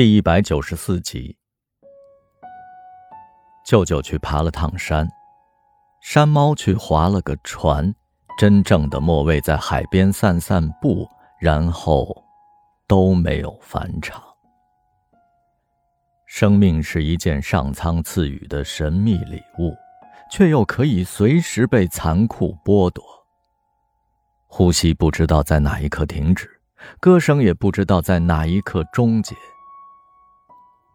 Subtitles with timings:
[0.00, 1.36] 第一百九十四集，
[3.66, 5.06] 舅舅去爬了趟山，
[6.00, 7.94] 山猫去划了个船，
[8.38, 11.06] 真正的莫卫在海边散散步，
[11.38, 12.24] 然后
[12.88, 14.22] 都没有返场。
[16.24, 19.76] 生命是一件上苍赐予的神秘礼物，
[20.30, 23.04] 却又可以随时被残酷剥夺。
[24.46, 26.48] 呼吸不知道在哪一刻停止，
[27.00, 29.36] 歌声也不知道在哪一刻终结。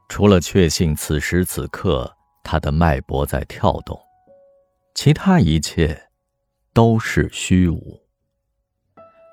[0.08, 4.00] 除了确信此时此刻他的脉搏在跳动，
[4.94, 6.10] 其他一切
[6.74, 8.00] 都是虚无。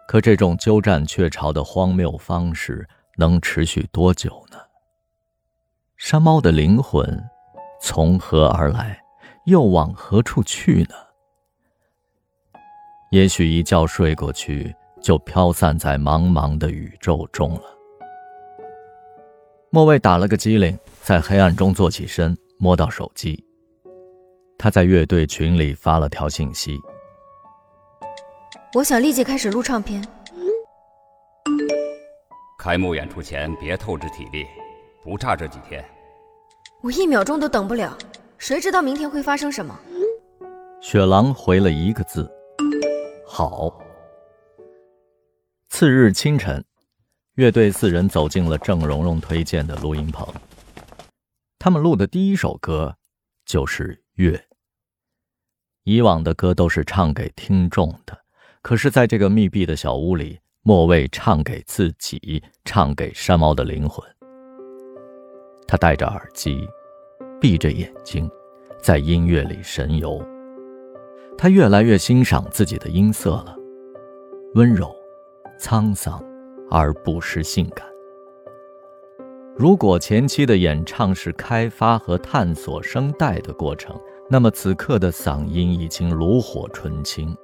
[0.09, 4.59] 可这种鸠占鹊巢的荒谬方式能持续多久呢？
[5.97, 7.23] 山猫的灵魂
[7.81, 9.01] 从何而来，
[9.47, 10.95] 又往何处去呢？
[13.11, 17.72] 也许一觉睡过去，就飘散在茫茫的宇宙中了。
[19.75, 23.43] 莫卫打了个激灵，在黑暗中坐起身，摸到手机。
[24.59, 26.79] 他在乐队群里发了条信息
[28.77, 30.07] ：“我想立即开始录唱片。
[32.59, 34.45] 开幕演出前别透支体力，
[35.03, 35.83] 不差这几天。”
[36.85, 37.97] 我一秒钟都等不了，
[38.37, 39.75] 谁知道明天会发生什么？
[40.83, 42.31] 雪狼回了一个字
[43.27, 43.81] ：“好。”
[45.71, 46.63] 次日清晨，
[47.37, 50.27] 乐队四人走进了郑蓉蓉推荐的录音棚。
[51.59, 52.95] 他们录的第一首歌
[53.47, 54.37] 就是《月》。
[55.85, 58.19] 以往的歌都是唱给听众的，
[58.61, 64.07] 可是在这个密闭的小屋里，莫卫唱给自己，唱给山猫的灵魂。
[65.67, 66.69] 他戴着耳机，
[67.41, 68.31] 闭着眼睛，
[68.79, 70.23] 在音乐里神游。
[71.39, 73.57] 他越来越欣赏自己的音色了，
[74.55, 74.95] 温柔、
[75.59, 76.23] 沧桑，
[76.73, 77.87] 而不失性感。
[79.55, 83.95] 如果前期的演唱是开发和探索声带的过程，
[84.31, 87.37] 那么此刻的嗓音已经炉火纯青，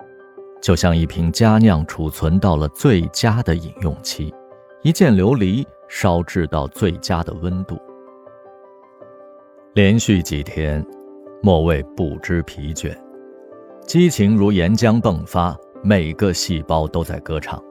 [0.62, 4.34] 就像一瓶佳酿储存到了最佳的饮用期，
[4.82, 7.78] 一件琉璃烧制到最佳的温度。
[9.74, 10.84] 连续几天，
[11.42, 12.96] 莫卫不知疲倦，
[13.82, 17.62] 激情如岩浆迸发，每个细胞都在歌唱。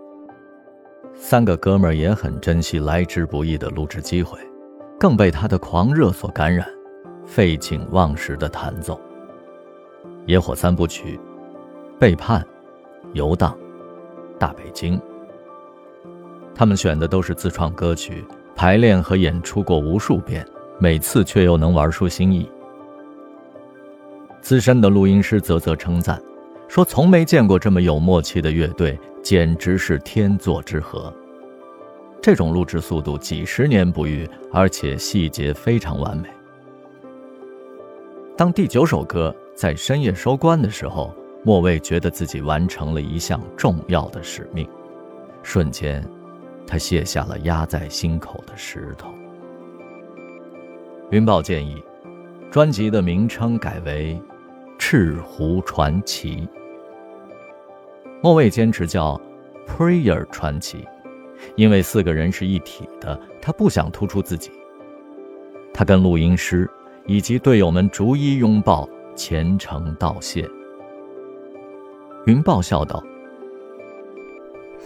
[1.17, 4.39] 三个哥们儿也很珍惜来之不易的录制机会，
[4.99, 6.65] 更被他的狂热所感染，
[7.25, 8.99] 废寝忘食的弹奏。
[10.25, 11.19] 野火三部曲，
[11.99, 12.45] 背叛，
[13.13, 13.57] 游荡，
[14.39, 14.99] 大北京。
[16.53, 18.23] 他们选的都是自创歌曲，
[18.55, 20.45] 排练和演出过无数遍。
[20.79, 22.47] 每次却又能玩出新意。
[24.41, 26.21] 资深的录音师啧啧称赞，
[26.67, 31.13] 说从没见过这么有默契的乐队，简直是天作之合。
[32.21, 36.27] 这种录制速度几十年不遇，而且细节非常完美。
[38.35, 41.13] 当第九首歌在深夜收官的时候，
[41.43, 44.67] 莫卫觉得自己完成了一项重要的使命，
[45.41, 46.03] 瞬间，
[46.67, 49.09] 他卸下了压在心口的石头。
[51.11, 51.81] 云豹建议，
[52.51, 54.19] 专辑的名称改为
[54.89, 56.37] 《赤狐传奇》。
[58.23, 59.19] 莫卫坚持叫
[59.69, 60.77] 《Prayer 传奇》，
[61.57, 64.49] 因为四个人是一体的，他不想突出自己。
[65.73, 66.71] 他跟录音师
[67.05, 70.49] 以及队友们逐一拥抱，虔诚道谢。
[72.25, 73.03] 云豹笑道：“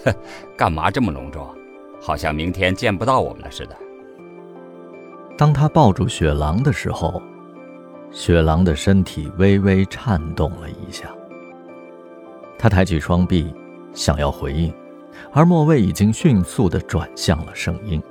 [0.04, 0.12] 哼，
[0.58, 1.48] 干嘛这么隆重？
[2.02, 3.78] 好像明天见不到我们了似的。”
[5.38, 7.22] 当他抱住雪狼的时候，
[8.12, 11.10] 雪狼的身体微微颤动了一下。
[12.60, 13.52] 他抬起双臂，
[13.94, 14.72] 想要回应，
[15.32, 18.02] 而莫卫已经迅速地转向了声音。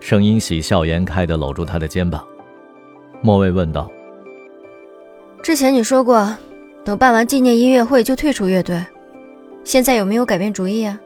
[0.00, 2.26] 声音喜笑颜开地搂住他的肩膀。
[3.22, 3.90] 莫卫问道
[5.42, 6.36] ：“之前你说过，
[6.84, 8.84] 等办完纪念音乐会就退出乐队，
[9.64, 11.00] 现在有没有改变主意啊？”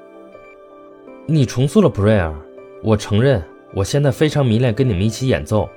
[1.27, 2.35] 你重塑了 Prayer，
[2.83, 3.43] 我承认。
[3.73, 5.69] 我现在非常迷恋跟你们一起演奏，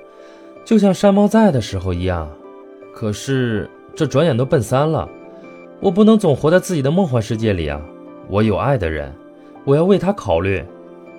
[0.64, 2.30] 就像山猫在的时候一样。
[2.92, 5.08] 可是这转眼都奔三了，
[5.80, 7.80] 我不能总活在自己的梦幻世界里啊！
[8.28, 9.12] 我有爱的人，
[9.64, 10.64] 我要为他考虑。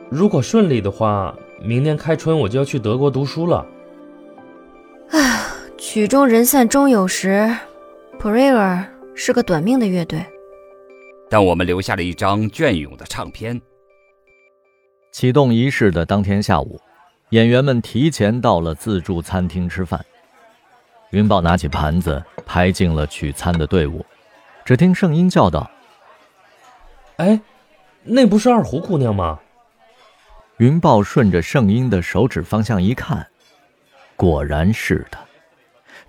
[0.09, 3.65] 如果顺利的话，明年开春我就要去德国读书了。
[5.09, 5.45] 唉，
[5.77, 7.47] 曲终人散终有时
[8.19, 10.25] ，Prayer 是个短命的乐队，
[11.29, 13.61] 但我们留下了一张隽永的唱片。
[15.11, 16.79] 启动仪式的当天下午，
[17.29, 20.05] 演员们提前到了自助餐厅吃饭。
[21.11, 24.05] 云豹拿起盘子排进了取餐的队伍，
[24.63, 25.69] 只听圣音叫道
[27.17, 27.39] ：“哎，
[28.03, 29.39] 那不是二胡姑娘吗？”
[30.57, 33.27] 云豹顺着圣婴的手指方向一看，
[34.15, 35.19] 果然是她，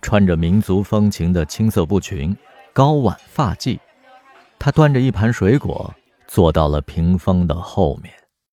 [0.00, 2.36] 穿着民族风情的青色布裙，
[2.72, 3.78] 高挽发髻。
[4.58, 5.94] 她端着一盘水果，
[6.26, 8.12] 坐到了屏风的后面。